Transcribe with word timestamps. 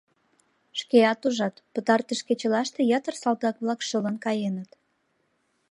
Шкеат 0.79 1.21
ужат, 1.27 1.55
пытартыш 1.73 2.19
кечылаште 2.27 2.81
ятыр 2.97 3.15
салтак-влак 3.21 3.79
шылын 3.87 4.15
каеныт. 4.25 4.69